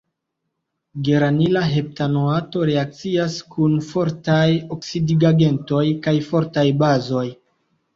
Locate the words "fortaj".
3.93-4.51, 6.33-6.71